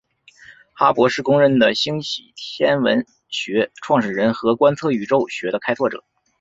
[0.73, 6.03] 哈勃是公认的星系天文学创始人和观测宇宙学的开拓者。